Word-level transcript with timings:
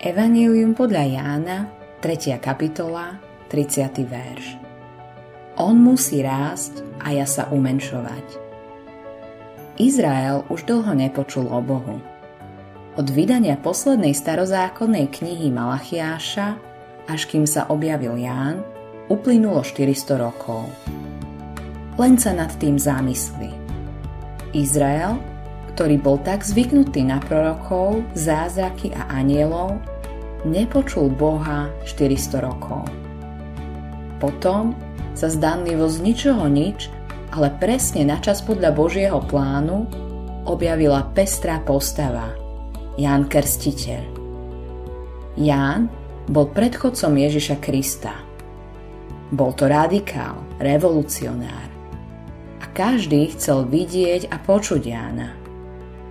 Evangelium 0.00 0.72
podľa 0.72 1.04
Jána, 1.12 1.68
3. 2.00 2.40
kapitola, 2.40 3.20
30. 3.52 4.00
verš. 4.08 4.56
On 5.60 5.76
musí 5.76 6.24
rásť 6.24 6.80
a 7.04 7.12
ja 7.12 7.28
sa 7.28 7.52
umenšovať. 7.52 8.24
Izrael 9.76 10.48
už 10.48 10.64
dlho 10.64 10.96
nepočul 10.96 11.44
o 11.52 11.60
Bohu. 11.60 12.00
Od 12.96 13.06
vydania 13.12 13.60
poslednej 13.60 14.16
starozákonnej 14.16 15.12
knihy 15.12 15.52
Malachiáša, 15.52 16.56
až 17.04 17.20
kým 17.28 17.44
sa 17.44 17.68
objavil 17.68 18.16
Ján, 18.16 18.64
uplynulo 19.12 19.60
400 19.60 20.16
rokov. 20.16 20.64
Len 22.00 22.16
sa 22.16 22.32
nad 22.32 22.48
tým 22.56 22.80
zamysli. 22.80 23.52
Izrael, 24.56 25.20
ktorý 25.74 25.96
bol 26.02 26.18
tak 26.20 26.42
zvyknutý 26.42 27.06
na 27.06 27.22
prorokov, 27.22 28.02
zázraky 28.18 28.92
a 28.92 29.06
anielov, 29.22 29.78
nepočul 30.42 31.08
Boha 31.12 31.70
400 31.86 32.42
rokov. 32.42 32.84
Potom 34.18 34.76
sa 35.16 35.30
zdanlivo 35.30 35.88
z 35.88 36.02
ničoho 36.04 36.46
nič, 36.50 36.92
ale 37.30 37.54
presne 37.56 38.04
na 38.04 38.18
čas 38.18 38.42
podľa 38.42 38.74
Božieho 38.74 39.20
plánu 39.24 39.86
objavila 40.44 41.06
pestrá 41.14 41.62
postava, 41.62 42.34
Ján 42.98 43.30
Krstiteľ. 43.30 44.02
Ján 45.38 45.86
bol 46.26 46.50
predchodcom 46.50 47.14
Ježiša 47.16 47.56
Krista– 47.62 48.14
bol 49.30 49.54
to 49.54 49.70
radikál, 49.70 50.42
revolucionár. 50.58 51.70
A 52.58 52.66
každý 52.74 53.30
chcel 53.30 53.62
vidieť 53.62 54.26
a 54.26 54.42
počuť 54.42 54.82
Jána. 54.82 55.39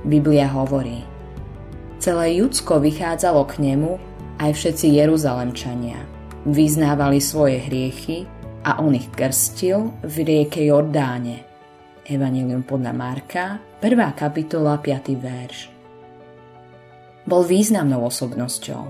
Biblia 0.00 0.48
hovorí, 0.48 1.04
celé 2.00 2.40
Judsko 2.40 2.80
vychádzalo 2.80 3.44
k 3.44 3.60
nemu, 3.60 4.00
aj 4.40 4.56
všetci 4.56 4.96
Jeruzalemčania. 4.96 6.00
Vyznávali 6.48 7.20
svoje 7.20 7.60
hriechy 7.60 8.24
a 8.64 8.80
on 8.80 8.96
ich 8.96 9.12
krstil 9.12 9.92
v 10.00 10.14
rieke 10.24 10.64
Jordáne. 10.64 11.44
Evangelium 12.08 12.64
podľa 12.64 12.92
Marka, 12.96 13.60
1. 13.84 14.16
kapitola, 14.16 14.80
5. 14.80 15.12
verš. 15.20 15.58
Bol 17.28 17.44
významnou 17.44 18.08
osobnosťou. 18.08 18.82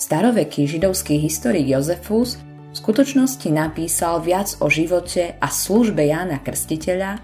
Staroveký 0.00 0.64
židovský 0.64 1.20
historik 1.20 1.68
Jozefus 1.68 2.40
v 2.72 2.74
skutočnosti 2.74 3.48
napísal 3.52 4.24
viac 4.24 4.56
o 4.64 4.72
živote 4.72 5.36
a 5.36 5.46
službe 5.52 6.08
Jána 6.08 6.40
Krstiteľa 6.40 7.20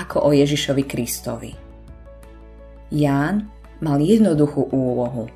ako 0.00 0.26
o 0.26 0.30
Ježišovi 0.32 0.84
Kristovi. 0.88 1.61
Ján 2.92 3.48
mal 3.80 3.96
jednoduchú 4.04 4.68
úlohu 4.68 5.32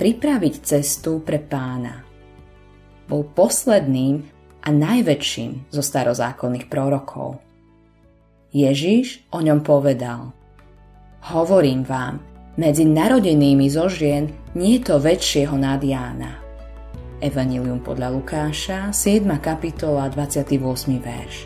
pripraviť 0.00 0.54
cestu 0.64 1.20
pre 1.20 1.36
pána. 1.36 2.00
Bol 3.06 3.28
posledným 3.28 4.24
a 4.64 4.68
najväčším 4.72 5.68
zo 5.68 5.82
starozákonných 5.84 6.66
prorokov. 6.72 7.38
Ježiš 8.56 9.28
o 9.30 9.44
ňom 9.44 9.60
povedal 9.60 10.32
Hovorím 11.28 11.84
vám, 11.84 12.18
medzi 12.56 12.88
narodenými 12.88 13.68
zo 13.68 13.86
žien 13.86 14.32
nie 14.56 14.80
je 14.80 14.90
to 14.90 14.96
väčšieho 14.98 15.54
nad 15.54 15.78
Jána. 15.78 16.40
Evangelium 17.22 17.78
podľa 17.78 18.16
Lukáša, 18.16 18.90
7. 18.90 19.28
kapitola, 19.38 20.10
28. 20.10 20.58
verš. 20.98 21.36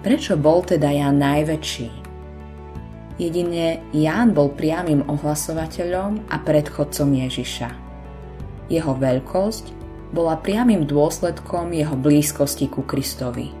Prečo 0.00 0.38
bol 0.40 0.64
teda 0.64 0.88
Ján 0.94 1.20
najväčší? 1.20 2.05
Jedine 3.16 3.80
Ján 3.96 4.36
bol 4.36 4.52
priamým 4.52 5.08
ohlasovateľom 5.08 6.28
a 6.28 6.36
predchodcom 6.40 7.08
Ježiša. 7.16 7.68
Jeho 8.68 8.92
veľkosť 8.92 9.64
bola 10.12 10.36
priamým 10.36 10.84
dôsledkom 10.84 11.72
jeho 11.72 11.96
blízkosti 11.96 12.68
ku 12.68 12.84
Kristovi. 12.84 13.52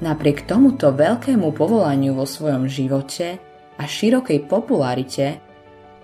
Napriek 0.00 0.48
tomuto 0.48 0.90
veľkému 0.90 1.52
povolaniu 1.52 2.16
vo 2.16 2.26
svojom 2.26 2.66
živote 2.66 3.38
a 3.76 3.82
širokej 3.84 4.48
popularite 4.48 5.26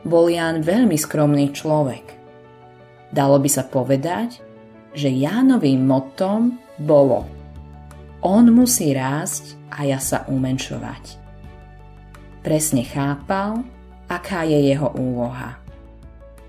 bol 0.05 0.29
Ján 0.29 0.61
veľmi 0.61 0.97
skromný 0.97 1.53
človek– 1.53 2.05
Dalo 3.11 3.43
by 3.43 3.51
sa 3.51 3.67
povedať, 3.67 4.39
že 4.95 5.11
Jánovým 5.11 5.83
motom 5.83 6.63
bolo 6.79 7.27
On 8.23 8.47
musí 8.47 8.95
rásť 8.95 9.59
a 9.75 9.83
ja 9.87 9.99
sa 9.99 10.23
umenšovať. 10.31 11.19
Presne 12.41 12.89
chápal, 12.89 13.61
aká 14.09 14.49
je 14.49 14.73
jeho 14.73 14.89
úloha. 14.97 15.61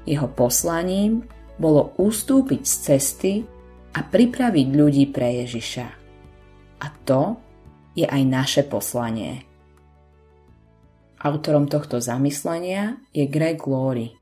Jeho 0.08 0.32
poslaním 0.32 1.28
bolo 1.60 1.92
ustúpiť 2.00 2.62
z 2.64 2.74
cesty 2.80 3.34
a 3.92 4.00
pripraviť 4.00 4.68
ľudí 4.72 5.06
pre 5.12 5.44
Ježiša. 5.44 5.88
A 6.82 6.88
to 7.04 7.36
je 7.92 8.08
aj 8.08 8.24
naše 8.24 8.64
poslanie. 8.66 9.44
Autorom 11.22 11.68
tohto 11.68 12.00
zamyslenia 12.00 12.98
je 13.12 13.28
Greg 13.28 13.62
Laurie. 13.68 14.21